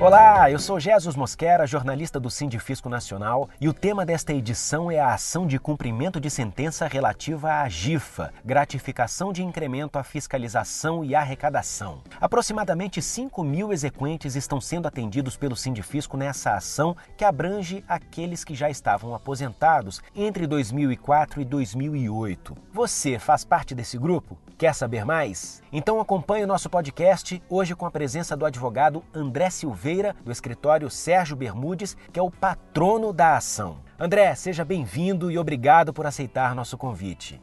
Olá, 0.00 0.50
eu 0.50 0.58
sou 0.58 0.80
Jesus 0.80 1.14
Mosquera, 1.14 1.66
jornalista 1.66 2.18
do 2.18 2.30
Sindifisco 2.30 2.88
Nacional, 2.88 3.50
e 3.60 3.68
o 3.68 3.74
tema 3.74 4.06
desta 4.06 4.32
edição 4.32 4.90
é 4.90 4.98
a 4.98 5.12
ação 5.12 5.46
de 5.46 5.58
cumprimento 5.58 6.18
de 6.18 6.30
sentença 6.30 6.86
relativa 6.86 7.60
à 7.60 7.68
GIFA, 7.68 8.32
gratificação 8.42 9.30
de 9.30 9.44
incremento 9.44 9.98
à 9.98 10.02
fiscalização 10.02 11.04
e 11.04 11.14
arrecadação. 11.14 12.00
Aproximadamente 12.18 13.02
5 13.02 13.44
mil 13.44 13.74
exequentes 13.74 14.36
estão 14.36 14.58
sendo 14.58 14.88
atendidos 14.88 15.36
pelo 15.36 15.54
Sindifisco 15.54 16.16
nessa 16.16 16.54
ação 16.54 16.96
que 17.14 17.24
abrange 17.24 17.84
aqueles 17.86 18.42
que 18.42 18.54
já 18.54 18.70
estavam 18.70 19.14
aposentados 19.14 20.00
entre 20.16 20.46
2004 20.46 21.42
e 21.42 21.44
2008. 21.44 22.56
Você 22.72 23.18
faz 23.18 23.44
parte 23.44 23.74
desse 23.74 23.98
grupo? 23.98 24.38
Quer 24.56 24.74
saber 24.74 25.04
mais? 25.04 25.62
Então 25.72 26.00
acompanhe 26.00 26.44
o 26.44 26.46
nosso 26.46 26.68
podcast 26.68 27.42
hoje 27.48 27.74
com 27.74 27.86
a 27.86 27.90
presença 27.90 28.36
do 28.36 28.44
advogado 28.46 29.02
André 29.14 29.48
Silveira, 29.50 29.89
do 30.24 30.30
escritório 30.30 30.88
Sérgio 30.88 31.36
Bermudes, 31.36 31.96
que 32.12 32.18
é 32.18 32.22
o 32.22 32.30
patrono 32.30 33.12
da 33.12 33.36
ação. 33.36 33.78
André, 33.98 34.34
seja 34.34 34.64
bem-vindo 34.64 35.30
e 35.30 35.38
obrigado 35.38 35.92
por 35.92 36.06
aceitar 36.06 36.54
nosso 36.54 36.78
convite. 36.78 37.40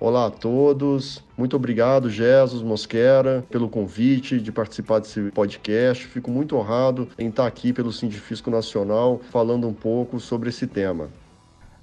Olá 0.00 0.26
a 0.26 0.30
todos, 0.30 1.22
muito 1.36 1.54
obrigado, 1.56 2.10
Jesus 2.10 2.62
Mosquera, 2.62 3.44
pelo 3.50 3.68
convite 3.68 4.40
de 4.40 4.50
participar 4.50 5.00
desse 5.00 5.30
podcast. 5.30 6.06
Fico 6.06 6.30
muito 6.30 6.56
honrado 6.56 7.08
em 7.18 7.28
estar 7.28 7.46
aqui 7.46 7.72
pelo 7.72 7.92
Sindifisco 7.92 8.50
Nacional 8.50 9.20
falando 9.30 9.68
um 9.68 9.74
pouco 9.74 10.18
sobre 10.18 10.48
esse 10.48 10.66
tema. 10.66 11.10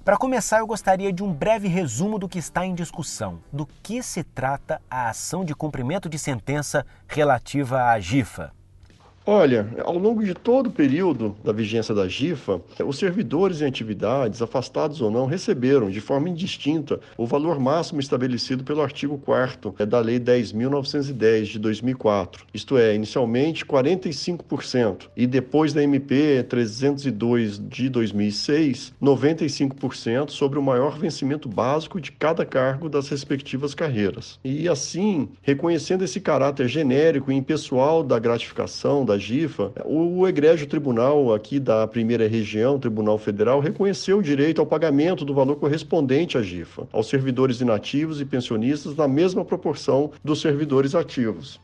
Para 0.04 0.18
começar, 0.18 0.58
eu 0.58 0.66
gostaria 0.66 1.12
de 1.12 1.22
um 1.24 1.32
breve 1.32 1.66
resumo 1.66 2.18
do 2.18 2.28
que 2.28 2.38
está 2.38 2.66
em 2.66 2.74
discussão. 2.74 3.40
Do 3.50 3.66
que 3.82 4.02
se 4.02 4.22
trata 4.22 4.80
a 4.90 5.08
ação 5.08 5.44
de 5.44 5.54
cumprimento 5.54 6.08
de 6.08 6.18
sentença 6.18 6.84
relativa 7.08 7.84
à 7.84 7.98
GIFA? 7.98 8.52
Olha, 9.26 9.66
ao 9.82 9.96
longo 9.96 10.22
de 10.22 10.34
todo 10.34 10.66
o 10.66 10.70
período 10.70 11.34
da 11.42 11.50
vigência 11.50 11.94
da 11.94 12.06
GIFA, 12.06 12.60
os 12.84 12.98
servidores 12.98 13.62
em 13.62 13.64
atividades, 13.64 14.42
afastados 14.42 15.00
ou 15.00 15.10
não, 15.10 15.24
receberam 15.24 15.88
de 15.88 15.98
forma 15.98 16.28
indistinta 16.28 17.00
o 17.16 17.24
valor 17.24 17.58
máximo 17.58 18.00
estabelecido 18.00 18.62
pelo 18.64 18.82
artigo 18.82 19.16
4 19.16 19.76
da 19.88 19.98
Lei 19.98 20.20
10.910 20.20 21.44
de 21.44 21.58
2004, 21.58 22.44
isto 22.52 22.76
é, 22.76 22.94
inicialmente 22.94 23.64
45% 23.64 25.08
e 25.16 25.26
depois 25.26 25.72
da 25.72 25.82
MP 25.82 26.42
302 26.42 27.58
de 27.66 27.88
2006, 27.88 28.92
95% 29.02 30.28
sobre 30.32 30.58
o 30.58 30.62
maior 30.62 30.98
vencimento 30.98 31.48
básico 31.48 31.98
de 31.98 32.12
cada 32.12 32.44
cargo 32.44 32.90
das 32.90 33.08
respectivas 33.08 33.74
carreiras. 33.74 34.38
E 34.44 34.68
assim, 34.68 35.30
reconhecendo 35.40 36.04
esse 36.04 36.20
caráter 36.20 36.68
genérico 36.68 37.32
e 37.32 37.34
impessoal 37.34 38.02
da 38.02 38.18
gratificação, 38.18 39.02
da 39.02 39.13
da 39.14 39.18
GIFA, 39.18 39.72
o 39.84 40.26
egrégio 40.26 40.66
tribunal 40.66 41.32
aqui 41.32 41.60
da 41.60 41.86
primeira 41.86 42.28
região, 42.28 42.78
Tribunal 42.78 43.16
Federal, 43.16 43.60
reconheceu 43.60 44.18
o 44.18 44.22
direito 44.22 44.60
ao 44.60 44.66
pagamento 44.66 45.24
do 45.24 45.32
valor 45.32 45.56
correspondente 45.56 46.36
à 46.36 46.42
GIFA 46.42 46.88
aos 46.92 47.08
servidores 47.08 47.60
inativos 47.60 48.20
e 48.20 48.24
pensionistas 48.24 48.96
na 48.96 49.06
mesma 49.06 49.44
proporção 49.44 50.10
dos 50.22 50.40
servidores 50.40 50.94
ativos. 50.94 51.60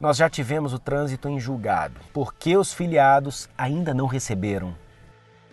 Nós 0.00 0.16
já 0.16 0.28
tivemos 0.28 0.72
o 0.72 0.78
trânsito 0.78 1.28
em 1.28 1.38
julgado. 1.38 2.00
Por 2.12 2.34
que 2.34 2.56
os 2.56 2.72
filiados 2.72 3.48
ainda 3.56 3.94
não 3.94 4.06
receberam? 4.06 4.74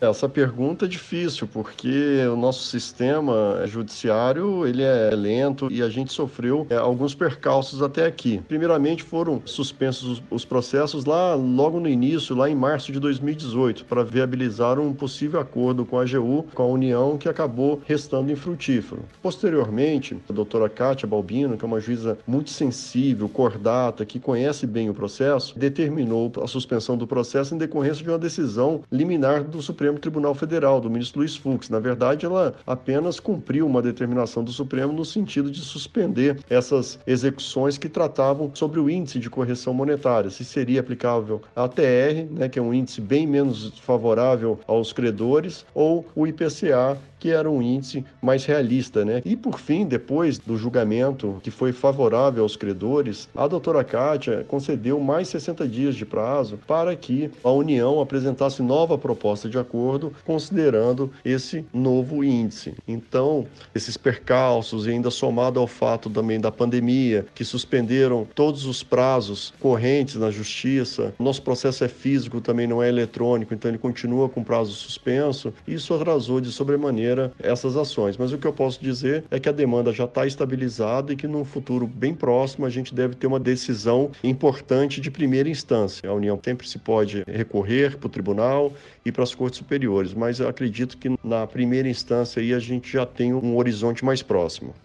Essa 0.01 0.27
pergunta 0.27 0.85
é 0.85 0.87
difícil, 0.87 1.47
porque 1.47 2.25
o 2.25 2.35
nosso 2.35 2.63
sistema 2.63 3.61
judiciário 3.67 4.65
ele 4.65 4.81
é 4.81 5.11
lento 5.11 5.71
e 5.71 5.83
a 5.83 5.89
gente 5.89 6.11
sofreu 6.11 6.65
é, 6.71 6.75
alguns 6.75 7.13
percalços 7.13 7.83
até 7.83 8.07
aqui. 8.07 8.41
Primeiramente, 8.47 9.03
foram 9.03 9.43
suspensos 9.45 10.23
os 10.31 10.43
processos 10.43 11.05
lá 11.05 11.35
logo 11.35 11.79
no 11.79 11.87
início, 11.87 12.35
lá 12.35 12.49
em 12.49 12.55
março 12.55 12.91
de 12.91 12.99
2018, 12.99 13.85
para 13.85 14.03
viabilizar 14.03 14.79
um 14.79 14.91
possível 14.91 15.39
acordo 15.39 15.85
com 15.85 15.99
a 15.99 16.01
AGU, 16.01 16.47
com 16.51 16.63
a 16.63 16.65
União, 16.65 17.15
que 17.15 17.29
acabou 17.29 17.79
restando 17.85 18.31
infrutífero. 18.31 19.03
Posteriormente, 19.21 20.17
a 20.27 20.33
doutora 20.33 20.67
Kátia 20.67 21.07
Balbino, 21.07 21.57
que 21.57 21.63
é 21.63 21.67
uma 21.67 21.79
juíza 21.79 22.17
muito 22.25 22.49
sensível, 22.49 23.29
cordata, 23.29 24.03
que 24.03 24.19
conhece 24.19 24.65
bem 24.65 24.89
o 24.89 24.95
processo, 24.95 25.57
determinou 25.59 26.31
a 26.41 26.47
suspensão 26.47 26.97
do 26.97 27.05
processo 27.05 27.53
em 27.53 27.57
decorrência 27.59 28.03
de 28.03 28.09
uma 28.09 28.17
decisão 28.17 28.81
liminar 28.91 29.43
do 29.43 29.61
Supremo 29.61 29.90
Supremo 29.91 29.99
Tribunal 29.99 30.35
Federal, 30.35 30.79
do 30.79 30.89
ministro 30.89 31.19
Luiz 31.19 31.35
Fux. 31.35 31.69
Na 31.69 31.79
verdade, 31.79 32.25
ela 32.25 32.53
apenas 32.65 33.19
cumpriu 33.19 33.65
uma 33.65 33.81
determinação 33.81 34.43
do 34.43 34.51
Supremo 34.51 34.93
no 34.93 35.03
sentido 35.03 35.51
de 35.51 35.59
suspender 35.59 36.39
essas 36.49 36.99
execuções 37.05 37.77
que 37.77 37.89
tratavam 37.89 38.51
sobre 38.53 38.79
o 38.79 38.89
índice 38.89 39.19
de 39.19 39.29
correção 39.29 39.73
monetária, 39.73 40.29
se 40.29 40.45
seria 40.45 40.79
aplicável 40.79 41.41
a 41.55 41.67
TR, 41.67 42.27
né, 42.31 42.47
que 42.47 42.59
é 42.59 42.61
um 42.61 42.73
índice 42.73 43.01
bem 43.01 43.27
menos 43.27 43.79
favorável 43.79 44.59
aos 44.67 44.93
credores, 44.93 45.65
ou 45.73 46.05
o 46.15 46.25
IPCA, 46.25 46.97
que 47.19 47.29
era 47.29 47.49
um 47.49 47.61
índice 47.61 48.03
mais 48.19 48.45
realista, 48.45 49.05
né? 49.05 49.21
E 49.23 49.35
por 49.35 49.59
fim, 49.59 49.85
depois 49.85 50.39
do 50.39 50.57
julgamento 50.57 51.39
que 51.43 51.51
foi 51.51 51.71
favorável 51.71 52.41
aos 52.41 52.55
credores, 52.55 53.29
a 53.35 53.47
doutora 53.47 53.83
Kátia 53.83 54.43
concedeu 54.47 54.99
mais 54.99 55.27
60 55.27 55.67
dias 55.67 55.95
de 55.95 56.03
prazo 56.03 56.57
para 56.65 56.95
que 56.95 57.29
a 57.43 57.51
União 57.51 58.01
apresentasse 58.01 58.63
nova 58.63 58.97
proposta 58.97 59.47
de 59.47 59.59
acordo, 59.59 59.80
considerando 60.25 61.11
esse 61.23 61.65
novo 61.73 62.23
índice. 62.23 62.73
Então, 62.87 63.45
esses 63.73 63.97
percalços 63.97 64.85
e 64.85 64.91
ainda 64.91 65.09
somado 65.09 65.59
ao 65.59 65.67
fato 65.67 66.09
também 66.09 66.39
da 66.39 66.51
pandemia, 66.51 67.25
que 67.33 67.43
suspenderam 67.43 68.27
todos 68.35 68.65
os 68.65 68.83
prazos 68.83 69.53
correntes 69.59 70.15
na 70.15 70.31
justiça, 70.31 71.13
nosso 71.19 71.41
processo 71.41 71.83
é 71.83 71.87
físico, 71.87 72.41
também 72.41 72.67
não 72.67 72.81
é 72.81 72.89
eletrônico, 72.89 73.53
então 73.53 73.69
ele 73.69 73.77
continua 73.77 74.29
com 74.29 74.43
prazo 74.43 74.71
suspenso, 74.71 75.53
isso 75.67 75.93
atrasou 75.93 76.39
de 76.41 76.51
sobremaneira 76.51 76.91
maneira 76.91 77.31
essas 77.39 77.75
ações. 77.75 78.17
Mas 78.17 78.31
o 78.31 78.37
que 78.37 78.45
eu 78.45 78.53
posso 78.53 78.81
dizer 78.81 79.23
é 79.31 79.39
que 79.39 79.49
a 79.49 79.51
demanda 79.51 79.91
já 79.91 80.05
está 80.05 80.25
estabilizada 80.25 81.13
e 81.13 81.15
que 81.15 81.27
num 81.27 81.45
futuro 81.45 81.87
bem 81.87 82.13
próximo 82.13 82.65
a 82.65 82.69
gente 82.69 82.93
deve 82.93 83.15
ter 83.15 83.27
uma 83.27 83.39
decisão 83.39 84.11
importante 84.23 85.01
de 85.01 85.09
primeira 85.09 85.49
instância. 85.49 86.09
A 86.09 86.13
União 86.13 86.39
sempre 86.43 86.67
se 86.67 86.77
pode 86.77 87.23
recorrer 87.27 87.97
para 87.97 88.07
o 88.07 88.09
tribunal 88.09 88.73
e 89.05 89.11
para 89.11 89.23
as 89.23 89.33
cortes 89.33 89.61
superiores, 89.71 90.13
mas 90.13 90.39
eu 90.41 90.49
acredito 90.49 90.97
que 90.97 91.17
na 91.23 91.47
primeira 91.47 91.87
instância 91.87 92.41
aí 92.41 92.53
a 92.53 92.59
gente 92.59 92.91
já 92.91 93.05
tem 93.05 93.33
um 93.33 93.55
horizonte 93.55 94.03
mais 94.03 94.21
próximo. 94.21 94.75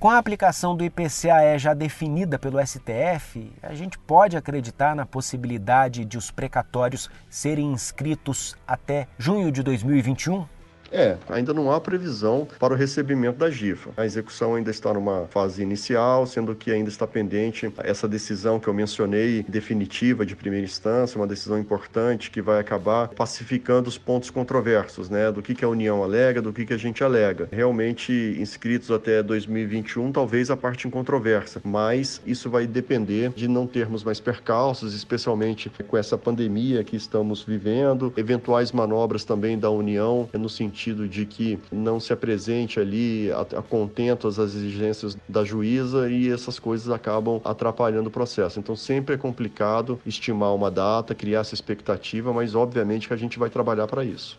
Com 0.00 0.10
a 0.10 0.18
aplicação 0.18 0.76
do 0.76 0.84
IPCAE 0.84 1.58
já 1.58 1.72
definida 1.72 2.38
pelo 2.38 2.64
STF, 2.64 3.50
a 3.62 3.74
gente 3.74 3.98
pode 3.98 4.36
acreditar 4.36 4.94
na 4.96 5.06
possibilidade 5.06 6.04
de 6.04 6.18
os 6.18 6.30
precatórios 6.30 7.08
serem 7.30 7.72
inscritos 7.72 8.56
até 8.66 9.06
junho 9.16 9.50
de 9.52 9.62
2021? 9.62 10.44
É, 10.90 11.16
ainda 11.28 11.52
não 11.52 11.70
há 11.70 11.80
previsão 11.80 12.46
para 12.58 12.72
o 12.72 12.76
recebimento 12.76 13.38
da 13.38 13.50
GIFA. 13.50 13.90
A 13.96 14.04
execução 14.04 14.54
ainda 14.54 14.70
está 14.70 14.92
numa 14.92 15.26
fase 15.30 15.62
inicial, 15.62 16.26
sendo 16.26 16.54
que 16.54 16.70
ainda 16.70 16.88
está 16.88 17.06
pendente 17.06 17.72
essa 17.78 18.06
decisão 18.06 18.60
que 18.60 18.68
eu 18.68 18.74
mencionei, 18.74 19.44
definitiva 19.48 20.24
de 20.24 20.36
primeira 20.36 20.64
instância, 20.64 21.18
uma 21.18 21.26
decisão 21.26 21.58
importante 21.58 22.30
que 22.30 22.40
vai 22.40 22.60
acabar 22.60 23.08
pacificando 23.08 23.88
os 23.88 23.98
pontos 23.98 24.30
controversos, 24.30 25.10
né? 25.10 25.30
Do 25.32 25.42
que, 25.42 25.54
que 25.54 25.64
a 25.64 25.68
União 25.68 26.02
alega, 26.02 26.40
do 26.40 26.52
que, 26.52 26.64
que 26.64 26.72
a 26.72 26.78
gente 26.78 27.02
alega. 27.02 27.48
Realmente 27.50 28.36
inscritos 28.38 28.90
até 28.90 29.22
2021, 29.22 30.12
talvez 30.12 30.50
a 30.50 30.56
parte 30.56 30.86
em 30.86 30.90
controvérsia, 30.90 31.60
mas 31.64 32.20
isso 32.26 32.48
vai 32.48 32.66
depender 32.66 33.30
de 33.34 33.48
não 33.48 33.66
termos 33.66 34.04
mais 34.04 34.20
percalços, 34.20 34.94
especialmente 34.94 35.70
com 35.88 35.96
essa 35.96 36.16
pandemia 36.16 36.84
que 36.84 36.96
estamos 36.96 37.42
vivendo, 37.42 38.12
eventuais 38.16 38.72
manobras 38.72 39.24
também 39.24 39.58
da 39.58 39.70
União 39.70 40.28
no 40.34 40.48
sentido 40.48 40.75
sentido 40.76 41.08
de 41.08 41.24
que 41.24 41.58
não 41.72 41.98
se 41.98 42.12
apresente 42.12 42.78
ali 42.78 43.30
a, 43.32 43.62
contento 43.62 44.28
as 44.28 44.36
exigências 44.38 45.16
da 45.26 45.42
juíza 45.42 46.10
e 46.10 46.30
essas 46.30 46.58
coisas 46.58 46.90
acabam 46.90 47.40
atrapalhando 47.44 48.08
o 48.08 48.12
processo. 48.12 48.60
Então 48.60 48.76
sempre 48.76 49.14
é 49.14 49.18
complicado 49.18 49.98
estimar 50.04 50.54
uma 50.54 50.70
data, 50.70 51.14
criar 51.14 51.40
essa 51.40 51.54
expectativa, 51.54 52.32
mas 52.32 52.54
obviamente 52.54 53.08
que 53.08 53.14
a 53.14 53.16
gente 53.16 53.38
vai 53.38 53.48
trabalhar 53.48 53.86
para 53.86 54.04
isso. 54.04 54.38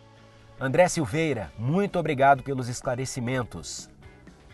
André 0.60 0.88
Silveira, 0.88 1.50
muito 1.58 1.98
obrigado 1.98 2.42
pelos 2.42 2.68
esclarecimentos. 2.68 3.90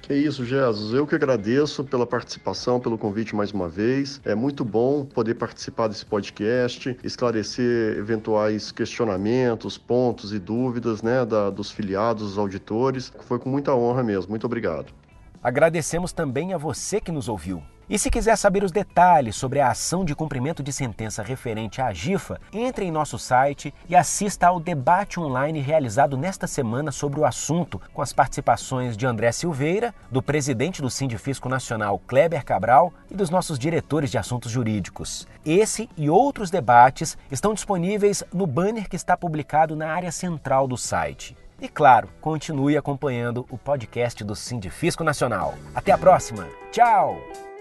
Que 0.05 0.12
isso, 0.12 0.45
Jesus. 0.45 0.93
Eu 0.93 1.06
que 1.06 1.15
agradeço 1.15 1.83
pela 1.83 2.06
participação, 2.06 2.79
pelo 2.79 2.99
convite 2.99 3.35
mais 3.35 3.53
uma 3.53 3.71
vez. 3.71 4.21
É 4.23 4.35
muito 4.35 4.62
bom 4.62 5.03
poder 5.03 5.35
participar 5.35 5.89
desse 5.89 6.05
podcast, 6.05 6.95
esclarecer 7.03 7.97
eventuais 7.97 8.71
questionamentos, 8.71 9.79
pontos 9.79 10.35
e 10.35 10.39
dúvidas 10.39 11.01
né, 11.01 11.25
da, 11.25 11.49
dos 11.49 11.71
filiados, 11.71 12.23
dos 12.29 12.39
auditores. 12.39 13.11
Foi 13.21 13.39
com 13.39 13.49
muita 13.49 13.75
honra 13.75 14.03
mesmo. 14.03 14.29
Muito 14.29 14.45
obrigado. 14.45 14.93
Agradecemos 15.43 16.12
também 16.12 16.53
a 16.53 16.59
você 16.59 17.01
que 17.01 17.11
nos 17.11 17.27
ouviu. 17.27 17.62
E 17.89 17.99
se 17.99 18.11
quiser 18.11 18.37
saber 18.37 18.65
os 18.65 18.73
detalhes 18.73 19.37
sobre 19.37 19.61
a 19.61 19.71
ação 19.71 20.05
de 20.05 20.15
cumprimento 20.15 20.63
de 20.63 20.73
sentença 20.73 21.23
referente 21.23 21.83
à 21.83 21.93
GIFA, 21.93 22.41
entre 22.53 22.87
em 22.87 22.91
nosso 22.91 23.19
site 23.19 23.75
e 23.89 23.95
assista 23.95 24.47
ao 24.47 24.59
debate 24.59 25.21
online 25.21 25.61
realizado 25.61 26.17
nesta 26.17 26.47
semana 26.47 26.91
sobre 26.91 27.21
o 27.21 27.27
assunto, 27.27 27.81
com 27.93 28.01
as 28.01 28.13
participações 28.13 28.97
de 28.97 29.07
André 29.07 29.33
Silveira, 29.33 29.95
do 30.11 30.23
presidente 30.23 30.81
do 30.81 30.89
Sindifisco 30.89 31.49
Nacional 31.49 31.99
Kleber 32.07 32.45
Cabral 32.45 32.93
e 33.11 33.15
dos 33.15 33.29
nossos 33.29 33.59
diretores 33.59 34.11
de 34.11 34.17
assuntos 34.17 34.51
jurídicos. 34.51 35.29
Esse 35.45 35.89
e 35.97 36.09
outros 36.09 36.51
debates 36.51 37.19
estão 37.31 37.53
disponíveis 37.53 38.25
no 38.33 38.47
banner 38.47 38.89
que 38.89 38.97
está 38.97 39.17
publicado 39.17 39.77
na 39.77 39.89
área 39.89 40.11
central 40.11 40.67
do 40.67 40.77
site. 40.79 41.37
E 41.61 41.69
claro, 41.69 42.09
continue 42.21 42.77
acompanhando 42.77 43.47
o 43.51 43.57
podcast 43.57 44.25
do 44.25 44.35
Sindifisco 44.35 45.05
Nacional. 45.05 45.55
Até 45.75 45.93
a 45.93 45.99
próxima. 45.99 46.49
Tchau! 46.73 47.54